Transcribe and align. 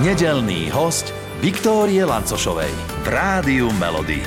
Nedelný 0.00 0.72
host 0.72 1.12
Viktórie 1.44 2.00
Lancošovej 2.08 2.72
v 3.04 3.06
Rádiu 3.12 3.68
Melody. 3.76 4.24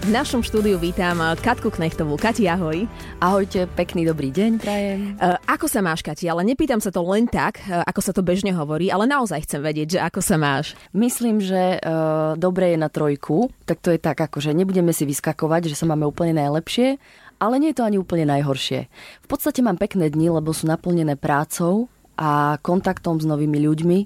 V 0.00 0.08
našom 0.08 0.40
štúdiu 0.40 0.80
vítam 0.80 1.20
Katku 1.36 1.68
Knechtovú. 1.68 2.16
Kati, 2.16 2.48
ahoj. 2.48 2.88
Ahojte, 3.20 3.68
pekný 3.76 4.08
dobrý 4.08 4.32
deň 4.32 4.56
prajem. 4.56 5.20
Uh, 5.20 5.36
ako 5.44 5.68
sa 5.68 5.84
máš, 5.84 6.00
Kati? 6.00 6.32
Ale 6.32 6.48
nepýtam 6.48 6.80
sa 6.80 6.88
to 6.88 7.04
len 7.04 7.28
tak, 7.28 7.60
uh, 7.68 7.84
ako 7.84 8.00
sa 8.00 8.16
to 8.16 8.24
bežne 8.24 8.56
hovorí, 8.56 8.88
ale 8.88 9.04
naozaj 9.04 9.44
chcem 9.44 9.60
vedieť, 9.60 10.00
že 10.00 10.08
ako 10.08 10.24
sa 10.24 10.40
máš. 10.40 10.72
Myslím, 10.96 11.36
že 11.44 11.76
uh, 11.76 12.40
dobre 12.40 12.72
je 12.72 12.78
na 12.80 12.88
trojku, 12.88 13.52
tak 13.68 13.84
to 13.84 13.92
je 13.92 14.00
tak, 14.00 14.16
akože 14.16 14.56
nebudeme 14.56 14.96
si 14.96 15.04
vyskakovať, 15.04 15.68
že 15.68 15.76
sa 15.76 15.84
máme 15.84 16.08
úplne 16.08 16.40
najlepšie, 16.40 16.96
ale 17.36 17.60
nie 17.60 17.76
je 17.76 17.84
to 17.84 17.84
ani 17.84 18.00
úplne 18.00 18.24
najhoršie. 18.32 18.88
V 19.20 19.28
podstate 19.28 19.60
mám 19.60 19.76
pekné 19.76 20.08
dni, 20.08 20.32
lebo 20.32 20.56
sú 20.56 20.64
naplnené 20.64 21.20
prácou 21.20 21.92
a 22.16 22.56
kontaktom 22.60 23.20
s 23.20 23.28
novými 23.28 23.60
ľuďmi 23.60 23.98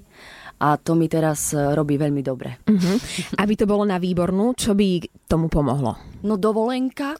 a 0.61 0.77
to 0.77 0.93
mi 0.93 1.09
teraz 1.09 1.57
e, 1.57 1.73
robí 1.73 1.97
veľmi 1.97 2.21
dobre. 2.21 2.61
Uh-huh. 2.69 2.97
Aby 3.41 3.57
to 3.57 3.65
bolo 3.65 3.81
na 3.81 3.97
výbornú, 3.97 4.53
čo 4.53 4.77
by 4.77 5.01
tomu 5.25 5.49
pomohlo? 5.49 6.21
No 6.21 6.37
dovolenka. 6.37 7.17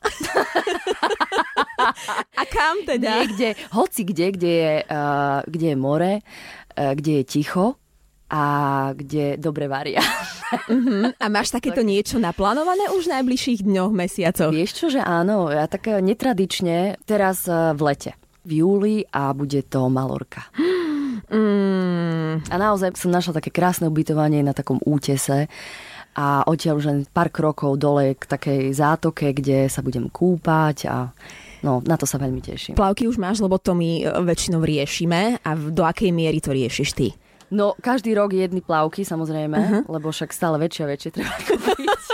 a 2.37 2.43
kam 2.45 2.85
teda? 2.85 3.25
Niekde, 3.25 3.57
hoci 3.73 4.05
kde, 4.05 4.25
kde 4.37 4.51
je, 4.53 4.73
uh, 4.85 5.41
kde 5.49 5.73
je 5.73 5.77
more, 5.77 6.21
uh, 6.21 6.93
kde 6.93 7.11
je 7.17 7.23
ticho 7.25 7.81
a 8.29 8.43
kde 8.93 9.41
dobre 9.41 9.65
varia. 9.65 10.05
Uh-huh. 10.69 11.09
A 11.17 11.25
máš 11.31 11.49
takéto 11.49 11.81
niečo 11.81 12.21
naplánované 12.21 12.93
už 12.93 13.09
v 13.09 13.13
najbližších 13.17 13.65
dňoch, 13.65 13.91
mesiacoch? 13.91 14.53
Vieš 14.53 14.71
čo, 14.77 14.85
že 14.93 15.01
áno, 15.01 15.49
ja 15.49 15.65
tak 15.65 15.89
netradične 15.89 17.01
teraz 17.09 17.49
v 17.49 17.81
lete 17.81 18.13
v 18.45 18.51
júli 18.61 18.95
a 19.13 19.33
bude 19.37 19.61
to 19.69 19.89
Malorka. 19.89 20.49
Mm. 21.31 22.43
A 22.51 22.55
naozaj 22.59 22.99
som 22.99 23.07
našla 23.07 23.39
také 23.39 23.49
krásne 23.49 23.87
ubytovanie 23.87 24.43
na 24.43 24.51
takom 24.51 24.83
útese 24.83 25.47
a 26.11 26.43
odtiaľ 26.43 26.83
už 26.83 26.85
len 26.91 26.99
pár 27.07 27.31
krokov 27.31 27.79
dole 27.79 28.19
k 28.19 28.23
takej 28.27 28.75
zátoke, 28.75 29.31
kde 29.31 29.71
sa 29.71 29.79
budem 29.79 30.11
kúpať 30.11 30.77
a 30.91 30.97
No, 31.61 31.77
na 31.85 31.93
to 31.93 32.09
sa 32.09 32.17
veľmi 32.17 32.41
teším. 32.41 32.73
Plavky 32.73 33.05
už 33.05 33.21
máš, 33.21 33.37
lebo 33.37 33.61
to 33.61 33.77
my 33.77 34.01
e, 34.01 34.09
väčšinou 34.25 34.65
riešime 34.65 35.37
a 35.45 35.49
do 35.53 35.85
akej 35.85 36.09
miery 36.09 36.41
to 36.41 36.49
riešiš 36.49 36.89
ty? 36.97 37.13
No, 37.53 37.77
každý 37.77 38.17
rok 38.17 38.33
jedny 38.33 38.65
plavky, 38.65 39.05
samozrejme, 39.05 39.57
uh-huh. 39.59 39.81
lebo 39.85 40.09
však 40.09 40.33
stále 40.33 40.57
väčšie 40.57 40.81
a 40.87 40.89
väčšie 40.89 41.09
treba 41.13 41.35
kúpiť. 41.45 42.10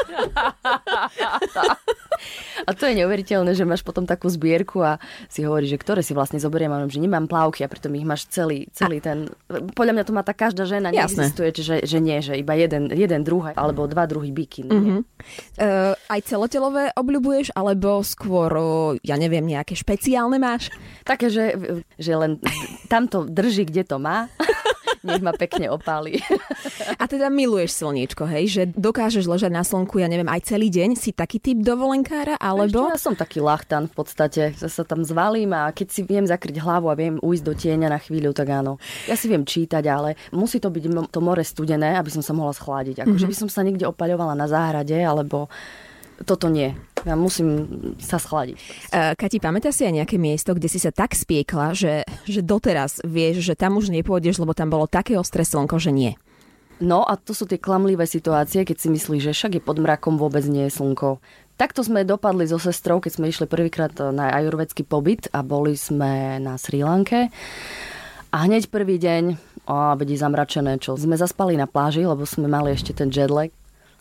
A 2.68 2.70
to 2.73 2.84
je 2.90 2.94
neuveriteľné, 3.04 3.54
že 3.54 3.64
máš 3.64 3.86
potom 3.86 4.04
takú 4.04 4.28
zbierku 4.28 4.82
a 4.82 4.98
si 5.30 5.46
hovoríš, 5.46 5.78
že 5.78 5.82
ktoré 5.82 6.02
si 6.02 6.18
vlastne 6.18 6.42
zoberiem, 6.42 6.73
a 6.73 6.84
že 6.90 7.00
nemám 7.00 7.30
plavky 7.30 7.64
a 7.64 7.72
pritom 7.72 7.94
ich 7.96 8.08
máš 8.08 8.26
celý, 8.28 8.68
celý 8.73 9.00
ten... 9.00 9.30
Podľa 9.48 9.94
mňa 9.94 10.04
to 10.04 10.14
má 10.16 10.23
tá 10.26 10.34
každá 10.34 10.66
žena, 10.66 10.90
neexistuje, 10.90 11.54
že, 11.56 11.86
že 11.86 11.98
nie, 12.02 12.20
že 12.20 12.36
iba 12.40 12.58
jeden, 12.58 12.90
jeden 12.92 13.22
druh 13.22 13.54
alebo 13.54 13.86
dva 13.86 14.10
druhy 14.10 14.34
bikiny. 14.34 14.72
Uh-huh. 14.72 15.02
Uh, 15.58 15.94
aj 16.10 16.20
celotelové 16.26 16.92
obľubuješ, 16.98 17.54
alebo 17.54 18.02
skôr, 18.02 18.52
ja 19.06 19.16
neviem, 19.16 19.45
nejaké 19.45 19.78
špeciálne 19.78 20.42
máš? 20.42 20.73
Také, 21.06 21.30
že, 21.30 21.56
že 21.95 22.14
len 22.18 22.42
tamto 22.92 23.23
drží, 23.28 23.70
kde 23.70 23.84
to 23.86 23.98
má 24.02 24.28
nech 25.03 25.22
ma 25.22 25.34
pekne 25.34 25.70
opáli. 25.73 26.22
A 26.98 27.06
teda 27.06 27.28
miluješ 27.28 27.81
slniečko, 27.84 28.26
hej? 28.26 28.45
Že 28.50 28.64
dokážeš 28.78 29.26
ležať 29.28 29.52
na 29.54 29.62
slnku, 29.62 30.00
ja 30.02 30.08
neviem, 30.09 30.30
aj 30.30 30.50
celý 30.54 30.72
deň? 30.72 30.98
Si 30.98 31.14
taký 31.14 31.38
typ 31.42 31.62
dovolenkára, 31.62 32.38
alebo... 32.39 32.89
Ešte 32.89 32.98
ja 32.98 33.06
som 33.12 33.16
taký 33.17 33.39
lachtan 33.44 33.92
v 33.92 33.94
podstate, 33.94 34.42
že 34.58 34.67
sa 34.72 34.84
tam 34.88 35.04
zvalím 35.04 35.54
a 35.54 35.70
keď 35.73 35.88
si 35.92 36.02
viem 36.08 36.26
zakryť 36.26 36.62
hlavu 36.62 36.88
a 36.89 36.95
viem 36.95 37.22
ujsť 37.22 37.44
do 37.44 37.54
tieňa 37.54 37.88
na 37.92 38.00
chvíľu, 38.00 38.34
tak 38.34 38.50
áno. 38.54 38.81
Ja 39.06 39.17
si 39.20 39.30
viem 39.30 39.45
čítať, 39.45 39.84
ale 39.89 40.16
musí 40.34 40.58
to 40.58 40.72
byť 40.73 41.11
to 41.11 41.20
more 41.20 41.44
studené, 41.44 41.98
aby 41.98 42.09
som 42.14 42.23
sa 42.26 42.34
mohla 42.34 42.56
schladiť. 42.56 43.04
Akože 43.06 43.28
mm-hmm. 43.28 43.32
by 43.32 43.36
som 43.36 43.50
sa 43.50 43.61
niekde 43.66 43.86
opaľovala 43.89 44.34
na 44.34 44.48
záhrade, 44.50 44.95
alebo 44.98 45.52
toto 46.26 46.50
nie. 46.50 46.73
Ja 47.08 47.16
musím 47.16 47.64
sa 48.04 48.20
schladiť. 48.20 48.60
Uh, 48.92 49.16
Kati, 49.16 49.40
pamätáš 49.40 49.80
si 49.80 49.84
aj 49.88 50.04
nejaké 50.04 50.20
miesto, 50.20 50.52
kde 50.52 50.68
si 50.68 50.76
sa 50.76 50.92
tak 50.92 51.16
spiekla, 51.16 51.72
že, 51.72 52.04
že 52.28 52.44
doteraz 52.44 53.00
vieš, 53.08 53.48
že 53.48 53.56
tam 53.56 53.80
už 53.80 53.95
nepôjdeš, 53.95 54.44
lebo 54.44 54.52
tam 54.52 54.68
bolo 54.68 54.92
také 54.92 55.16
ostré 55.16 55.48
slnko, 55.48 55.80
že 55.80 55.96
nie? 55.96 56.20
No 56.84 57.08
a 57.08 57.16
to 57.17 57.32
sú 57.32 57.50
tie 57.50 57.58
klamlivé 57.58 58.06
situácie, 58.06 58.62
keď 58.67 58.78
si 58.78 58.88
myslíš, 58.92 59.32
že 59.32 59.34
však 59.34 59.52
je 59.58 59.62
pod 59.64 59.80
mrakom 59.80 60.20
vôbec 60.20 60.46
nie 60.46 60.67
je 60.67 60.78
slnko. 60.78 61.23
Takto 61.58 61.82
sme 61.82 62.06
dopadli 62.06 62.46
so 62.46 62.62
sestrou, 62.62 63.02
keď 63.02 63.17
sme 63.17 63.34
išli 63.34 63.50
prvýkrát 63.50 63.90
na 64.14 64.30
ajurvedský 64.30 64.86
pobyt 64.86 65.26
a 65.34 65.42
boli 65.42 65.73
sme 65.73 66.38
na 66.38 66.54
Sri 66.62 66.86
Lanke. 66.86 67.34
A 68.30 68.46
hneď 68.46 68.70
prvý 68.70 69.02
deň, 69.02 69.23
a 69.66 69.98
vedí 69.98 70.14
zamračené, 70.14 70.78
čo 70.78 70.94
sme 70.94 71.17
zaspali 71.17 71.58
na 71.58 71.66
pláži, 71.66 72.06
lebo 72.06 72.30
sme 72.30 72.46
mali 72.46 72.78
ešte 72.78 72.94
ten 72.94 73.10
jetlag, 73.10 73.50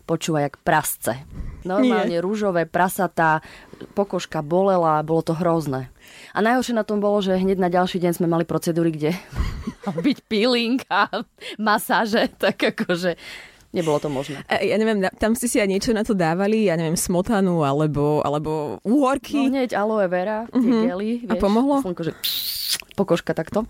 počúva 0.07 0.47
jak 0.47 0.55
prasce. 0.63 1.27
Normálne 1.67 2.17
Nie. 2.17 2.23
rúžové 2.23 2.63
prasatá, 2.63 3.43
pokožka 3.91 4.39
bolela, 4.39 5.03
bolo 5.03 5.19
to 5.19 5.35
hrozné. 5.35 5.91
A 6.31 6.39
najhoršie 6.39 6.71
na 6.71 6.87
tom 6.87 7.03
bolo, 7.03 7.19
že 7.19 7.35
hneď 7.35 7.59
na 7.59 7.67
ďalší 7.67 7.99
deň 7.99 8.11
sme 8.15 8.31
mali 8.31 8.47
procedúry, 8.47 8.95
kde 8.95 9.11
byť 10.07 10.17
peeling 10.31 10.79
a 10.87 11.11
masáže, 11.59 12.31
tak 12.39 12.63
akože 12.63 13.19
nebolo 13.75 13.99
to 13.99 14.07
možné. 14.07 14.41
Ja 14.47 14.79
neviem, 14.79 15.03
tam 15.19 15.35
ste 15.35 15.51
si 15.51 15.59
aj 15.59 15.67
niečo 15.67 15.91
na 15.91 16.07
to 16.07 16.15
dávali, 16.15 16.71
ja 16.71 16.79
neviem, 16.79 16.95
smotanu 16.95 17.67
alebo, 17.67 18.23
alebo 18.23 18.79
úhorky. 18.87 19.35
No 19.35 19.51
hneď 19.51 19.75
aloe 19.75 20.07
vera, 20.07 20.47
tie 20.49 20.57
uh-huh. 20.57 20.87
gely, 20.87 21.11
vieš. 21.27 21.31
A 21.31 21.35
pomohlo? 21.35 21.83
Slnko, 21.83 22.01
že 22.07 22.13
pokožka 22.95 23.35
takto 23.35 23.67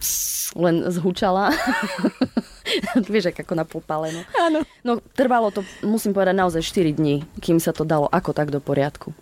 len 0.56 0.88
zhučala. 0.88 1.52
Vieš, 3.12 3.34
ako 3.34 3.54
na 3.56 3.66
popálenú. 3.66 4.22
Áno. 4.38 4.64
No 4.82 5.00
trvalo 5.16 5.50
to, 5.54 5.62
musím 5.84 6.14
povedať, 6.14 6.36
naozaj 6.38 6.62
4 6.64 6.98
dní, 6.98 7.26
kým 7.42 7.58
sa 7.58 7.72
to 7.74 7.84
dalo 7.84 8.10
ako 8.10 8.32
tak 8.34 8.50
do 8.54 8.62
poriadku. 8.62 9.14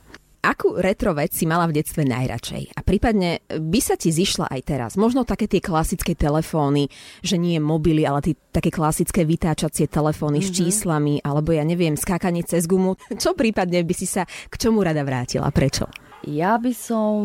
Akú 0.46 0.78
retro 0.78 1.18
vec 1.18 1.34
si 1.34 1.50
mala 1.50 1.66
v 1.66 1.82
detstve 1.82 2.06
najradšej? 2.06 2.78
A 2.78 2.86
prípadne 2.86 3.42
by 3.50 3.82
sa 3.82 3.98
ti 3.98 4.14
zišla 4.14 4.46
aj 4.54 4.62
teraz? 4.62 4.92
Možno 4.94 5.26
také 5.26 5.50
tie 5.50 5.58
klasické 5.58 6.14
telefóny, 6.14 6.86
že 7.26 7.42
nie 7.42 7.58
mobily, 7.58 8.06
ale 8.06 8.22
tie 8.22 8.38
také 8.54 8.70
klasické 8.70 9.26
vytáčacie 9.26 9.90
telefóny 9.90 10.46
mm-hmm. 10.46 10.54
s 10.54 10.54
mhm. 10.54 10.58
číslami, 10.62 11.14
alebo 11.26 11.50
ja 11.50 11.66
neviem, 11.66 11.98
skákanie 11.98 12.46
cez 12.46 12.70
gumu. 12.70 12.94
Čo 13.10 13.34
prípadne 13.34 13.82
by 13.82 13.94
si 13.98 14.06
sa 14.06 14.30
k 14.30 14.54
čomu 14.54 14.86
rada 14.86 15.02
vrátila? 15.02 15.50
Prečo? 15.50 15.90
Ja 16.30 16.62
by 16.62 16.74
som 16.78 17.18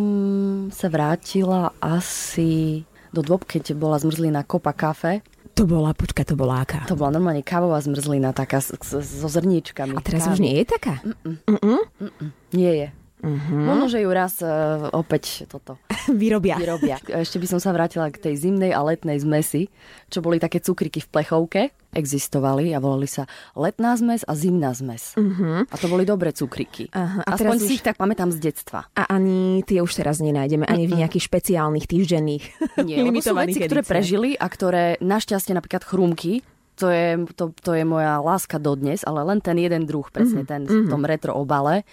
sa 0.73 0.89
vrátila 0.89 1.77
asi 1.77 2.89
do 3.13 3.21
dôb, 3.21 3.45
keď 3.45 3.77
bola 3.77 4.01
zmrzlina 4.01 4.49
kopa 4.49 4.73
kafe 4.73 5.21
to 5.61 5.69
bola, 5.69 5.93
počkaj, 5.93 6.25
to 6.25 6.41
bola 6.41 6.65
aká? 6.65 6.89
To 6.89 6.97
bola 6.97 7.13
normálne 7.13 7.45
kávová 7.45 7.77
zmrzlina, 7.85 8.33
taká 8.33 8.65
so 8.65 9.29
zrníčkami. 9.29 9.93
A 9.93 10.01
teraz 10.01 10.25
už 10.33 10.41
nie 10.41 10.57
je 10.57 10.65
taká? 10.65 11.05
Mm-mm. 11.05 11.37
Mm-mm. 11.45 11.81
Mm-mm. 12.01 12.29
Nie 12.57 12.73
je. 12.73 12.89
Uh-huh. 13.21 13.65
Možno, 13.69 13.87
že 13.93 14.01
ju 14.01 14.11
raz 14.11 14.41
uh, 14.41 14.89
opäť 14.97 15.45
toto 15.45 15.77
vyrobia. 16.21 16.57
vyrobia. 16.57 16.97
Ešte 17.05 17.37
by 17.37 17.47
som 17.47 17.61
sa 17.61 17.71
vrátila 17.77 18.09
k 18.09 18.17
tej 18.17 18.49
zimnej 18.49 18.73
a 18.73 18.81
letnej 18.81 19.21
zmesi, 19.21 19.69
čo 20.09 20.25
boli 20.25 20.41
také 20.41 20.59
cukriky 20.65 21.05
v 21.05 21.09
plechovke. 21.09 21.63
Existovali 21.91 22.71
a 22.71 22.79
volali 22.79 23.11
sa 23.11 23.27
letná 23.59 23.99
zmes 23.99 24.23
a 24.25 24.33
zimná 24.39 24.71
zmes. 24.73 25.19
Uh-huh. 25.19 25.67
A 25.67 25.75
to 25.75 25.91
boli 25.91 26.07
dobré 26.07 26.31
cukriky. 26.31 26.89
Uh-huh. 26.89 27.21
A 27.27 27.37
Aspoň 27.37 27.57
si 27.61 27.75
už... 27.75 27.77
ich 27.81 27.85
tak 27.85 27.99
pamätám 27.99 28.31
z 28.31 28.39
detstva. 28.41 28.87
A 28.95 29.11
ani 29.11 29.67
tie 29.67 29.83
už 29.83 29.99
teraz 29.99 30.23
nenájdeme, 30.23 30.65
ani 30.65 30.87
uh-uh. 30.87 30.97
v 30.97 31.01
nejakých 31.05 31.25
špeciálnych 31.27 31.87
týždenných 31.91 32.45
Nie, 32.87 33.03
lebo 33.07 33.19
sú 33.21 33.35
veci, 33.37 33.59
ktoré 33.59 33.83
prežili 33.83 34.39
a 34.39 34.47
ktoré 34.47 34.97
našťastie 35.03 35.53
napríklad 35.53 35.83
chrúmky, 35.83 36.47
to 36.81 36.89
je, 36.89 37.29
to, 37.37 37.53
to 37.61 37.77
je 37.77 37.85
moja 37.85 38.25
láska 38.25 38.57
dodnes, 38.57 39.05
ale 39.05 39.21
len 39.21 39.45
ten 39.45 39.61
jeden 39.61 39.85
druh, 39.85 40.09
presne 40.09 40.49
uh-huh. 40.49 40.65
ten 40.65 40.65
v 40.65 40.89
tom 40.89 41.05
retro 41.05 41.37
obale 41.37 41.85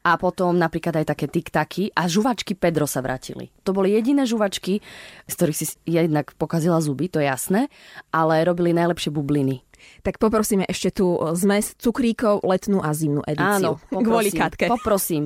a 0.00 0.16
potom 0.16 0.56
napríklad 0.56 1.04
aj 1.04 1.06
také 1.12 1.26
tiktaky 1.28 1.92
a 1.92 2.08
žuvačky 2.08 2.56
Pedro 2.56 2.88
sa 2.88 3.04
vrátili. 3.04 3.52
To 3.68 3.76
boli 3.76 3.92
jediné 3.92 4.24
žuvačky, 4.24 4.80
z 5.28 5.32
ktorých 5.36 5.58
si 5.58 5.66
jednak 5.84 6.32
pokazila 6.40 6.80
zuby, 6.80 7.12
to 7.12 7.20
je 7.20 7.28
jasné, 7.28 7.68
ale 8.08 8.40
robili 8.48 8.72
najlepšie 8.72 9.12
bubliny. 9.12 9.60
Tak 10.04 10.20
poprosíme 10.20 10.68
ešte 10.68 11.00
tú 11.00 11.16
zmes 11.36 11.72
cukríkov, 11.80 12.44
letnú 12.44 12.84
a 12.84 12.92
zimnú 12.92 13.24
edíciu. 13.24 13.80
Áno, 13.80 13.80
poprosím, 13.88 14.04
Kvôli 14.04 14.30
Katke. 14.32 14.64
Poprosím. 14.68 15.24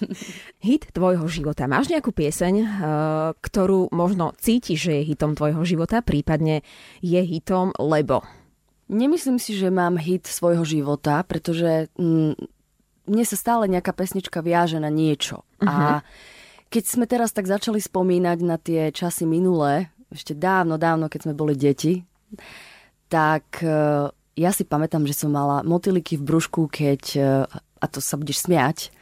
Hit 0.66 0.94
tvojho 0.94 1.26
života. 1.26 1.66
Máš 1.66 1.90
nejakú 1.90 2.14
pieseň, 2.14 2.54
eh, 2.54 2.66
ktorú 3.34 3.90
možno 3.90 4.34
cítiš, 4.38 4.90
že 4.90 4.92
je 5.02 5.08
hitom 5.10 5.34
tvojho 5.34 5.62
života, 5.66 6.02
prípadne 6.06 6.62
je 7.02 7.18
hitom, 7.18 7.74
lebo? 7.82 8.22
Nemyslím 8.90 9.38
si, 9.38 9.54
že 9.54 9.70
mám 9.70 9.94
hit 10.02 10.26
svojho 10.26 10.66
života, 10.66 11.22
pretože 11.22 11.86
mm, 11.94 12.59
mne 13.10 13.24
sa 13.26 13.36
stále 13.36 13.66
nejaká 13.66 13.90
pesnička 13.90 14.38
viaže 14.40 14.78
na 14.78 14.88
niečo. 14.88 15.42
Uh-huh. 15.58 15.66
A 15.66 15.74
mhm. 15.74 16.00
keď 16.70 16.84
sme 16.86 17.04
teraz 17.10 17.34
tak 17.34 17.50
začali 17.50 17.82
spomínať 17.82 18.38
na 18.46 18.56
tie 18.56 18.94
časy 18.94 19.26
minulé, 19.26 19.90
ešte 20.14 20.34
dávno, 20.34 20.78
dávno, 20.78 21.10
keď 21.10 21.30
sme 21.30 21.34
boli 21.34 21.58
deti, 21.58 22.06
tak 23.10 23.62
uh, 23.66 24.10
ja 24.38 24.50
si 24.54 24.62
pamätám, 24.62 25.06
že 25.06 25.18
som 25.18 25.34
mala 25.34 25.66
motiliky 25.66 26.18
v 26.18 26.26
brúšku, 26.26 26.70
keď, 26.70 27.02
uh, 27.18 27.44
a 27.82 27.86
to 27.90 27.98
sa 27.98 28.14
budeš 28.14 28.46
smiať, 28.46 28.94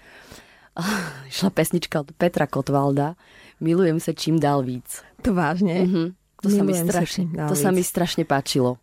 išla 1.32 1.52
pesnička 1.52 2.00
od 2.05 2.12
Petra 2.16 2.49
Kotvalda, 2.49 3.16
Milujem 3.58 3.99
sa 3.99 4.14
čím 4.14 4.38
dál 4.38 4.62
víc. 4.62 5.02
To 5.26 5.34
vážne? 5.34 5.82
Uh-huh. 5.82 6.08
To, 6.46 6.49
sa 6.49 6.62
mi, 6.62 6.70
strašne, 6.78 7.25
to 7.50 7.55
sa 7.58 7.75
mi 7.75 7.82
strašne 7.82 8.22
páčilo. 8.22 8.78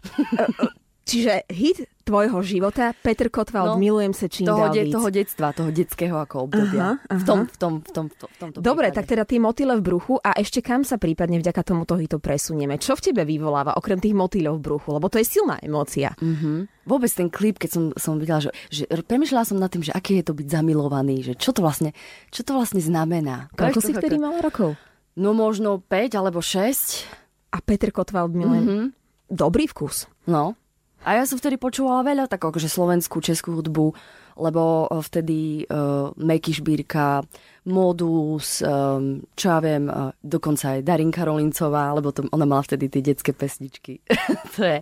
Čiže 1.10 1.32
hit 1.50 1.90
tvojho 2.06 2.38
života, 2.42 2.94
Peter 3.02 3.30
Kotwald, 3.30 3.74
no, 3.74 3.82
milujem 3.82 4.10
sa 4.14 4.26
čím 4.26 4.46
toho, 4.46 4.70
de, 4.70 4.90
toho 4.90 5.10
detstva, 5.10 5.50
toho 5.54 5.70
detského 5.70 6.18
ako 6.18 6.50
obdobia. 6.50 6.98
Aha, 6.98 7.06
aha. 7.06 7.18
V, 7.18 7.22
tom, 7.22 7.38
v, 7.46 7.56
tom, 7.58 7.72
v, 7.82 7.90
tom, 7.90 8.06
v, 8.10 8.14
tom, 8.18 8.28
v 8.30 8.36
tomto 8.38 8.58
Dobre, 8.58 8.90
prípade. 8.90 8.98
tak 8.98 9.04
teda 9.10 9.22
tie 9.26 9.38
motýle 9.42 9.74
v 9.78 9.82
bruchu 9.82 10.14
a 10.18 10.34
ešte 10.34 10.62
kam 10.62 10.82
sa 10.82 10.98
prípadne 10.98 11.38
vďaka 11.38 11.62
tomuto 11.62 11.94
hitu 11.98 12.18
presunieme? 12.18 12.78
Čo 12.78 12.94
v 12.98 13.10
tebe 13.10 13.22
vyvoláva 13.26 13.74
okrem 13.74 13.98
tých 13.98 14.14
motýľov 14.14 14.58
v 14.58 14.62
bruchu? 14.62 14.88
Lebo 14.94 15.06
to 15.10 15.18
je 15.18 15.26
silná 15.26 15.58
emócia. 15.62 16.14
Mhm. 16.18 16.66
Vôbec 16.86 17.10
ten 17.14 17.30
klip, 17.30 17.62
keď 17.62 17.70
som, 17.70 17.84
som 17.94 18.18
videla, 18.18 18.42
že, 18.42 18.50
že 18.70 18.82
premyšľala 18.86 19.44
som 19.46 19.58
nad 19.62 19.70
tým, 19.70 19.86
že 19.86 19.94
aké 19.94 20.18
je 20.18 20.26
to 20.26 20.34
byť 20.34 20.46
zamilovaný, 20.50 21.22
že 21.22 21.32
čo 21.38 21.54
to 21.54 21.62
vlastne, 21.62 21.94
čo 22.34 22.42
to 22.42 22.54
vlastne 22.58 22.82
znamená. 22.82 23.46
Koľko 23.54 23.78
si 23.78 23.94
vtedy 23.94 24.18
mala 24.18 24.42
rokov? 24.42 24.74
No 25.14 25.30
možno 25.30 25.78
5 25.78 26.18
alebo 26.18 26.42
6. 26.42 27.06
A 27.50 27.58
Peter 27.62 27.90
Kotwald 27.94 28.34
milujem. 28.34 28.66
Mhm. 28.66 28.84
Dobrý 29.30 29.70
vkus. 29.70 30.10
No. 30.26 30.58
A 31.00 31.16
ja 31.16 31.24
som 31.24 31.40
vtedy 31.40 31.56
počúvala 31.56 32.04
veľa 32.04 32.28
tak 32.28 32.44
akože 32.44 32.68
slovenskú, 32.68 33.24
českú 33.24 33.56
hudbu, 33.56 33.96
lebo 34.36 34.84
eh, 34.84 35.00
vtedy 35.00 35.38
uh, 35.64 36.12
Meky 36.16 36.52
Šbírka, 36.52 37.24
Modus, 37.68 38.64
um, 38.64 39.20
čo 39.36 39.46
ja 39.52 39.58
viem, 39.60 39.84
uh, 39.88 40.16
dokonca 40.24 40.76
aj 40.76 40.80
Darinka 40.80 41.28
Rolincová, 41.28 41.92
lebo 41.92 42.08
to, 42.08 42.24
ona 42.32 42.48
mala 42.48 42.64
vtedy 42.64 42.88
tie 42.88 43.04
detské 43.04 43.36
pesničky. 43.36 44.00
to 44.56 44.64
je, 44.64 44.78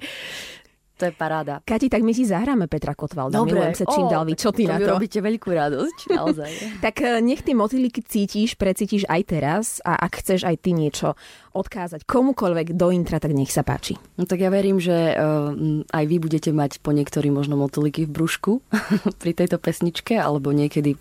to 0.98 1.06
je 1.06 1.14
paráda. 1.14 1.62
Kati, 1.62 1.86
tak 1.86 2.02
my 2.02 2.10
si 2.10 2.26
zahráme 2.26 2.66
Petra 2.66 2.98
Kotwalda. 2.98 3.38
Milujem 3.46 3.78
sa 3.78 3.86
čím 3.86 4.10
dál 4.10 4.26
víc. 4.26 4.42
Čo 4.42 4.50
ty 4.50 4.66
to 4.66 4.74
na 4.74 4.82
to? 4.82 4.90
robíte 4.98 5.22
veľkú 5.22 5.48
radosť, 5.54 5.98
naozaj. 6.18 6.50
Tak 6.82 6.94
e, 7.06 7.22
nech 7.22 7.46
tie 7.46 7.54
motýliky 7.54 8.02
cítiš, 8.02 8.58
precítiš 8.58 9.06
aj 9.06 9.22
teraz 9.30 9.64
a 9.86 9.94
ak 9.94 10.18
chceš 10.18 10.42
aj 10.42 10.56
ty 10.58 10.74
niečo 10.74 11.14
odkázať 11.54 12.02
komukoľvek 12.02 12.74
do 12.74 12.90
intra, 12.90 13.22
tak 13.22 13.30
nech 13.30 13.54
sa 13.54 13.62
páči. 13.62 13.94
No 14.18 14.26
tak 14.26 14.42
ja 14.42 14.50
verím, 14.50 14.78
že 14.78 14.94
uh, 14.94 15.50
aj 15.90 16.04
vy 16.06 16.16
budete 16.22 16.50
mať 16.54 16.78
po 16.78 16.94
niektorí 16.94 17.34
možno 17.34 17.58
motoliky 17.58 18.06
v 18.06 18.14
brúšku 18.14 18.62
pri 19.22 19.32
tejto 19.34 19.58
pesničke, 19.58 20.18
alebo 20.18 20.50
niekedy 20.54 20.98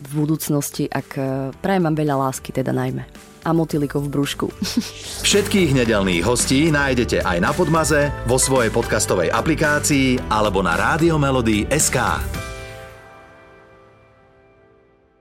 v 0.00 0.10
budúcnosti, 0.14 0.88
ak 0.88 1.08
uh, 1.16 1.26
prajem 1.58 1.84
vám 1.86 1.96
veľa 1.96 2.16
lásky, 2.28 2.50
teda 2.50 2.74
najmä. 2.74 3.04
A 3.44 3.52
motylikov 3.52 4.08
v 4.08 4.12
brúšku. 4.14 4.46
Všetkých 5.28 5.76
nedelných 5.76 6.24
hostí 6.24 6.72
nájdete 6.72 7.20
aj 7.20 7.38
na 7.44 7.52
Podmaze, 7.52 8.08
vo 8.24 8.40
svojej 8.40 8.72
podcastovej 8.72 9.28
aplikácii 9.28 10.32
alebo 10.32 10.64
na 10.64 10.80
SK. 11.68 12.53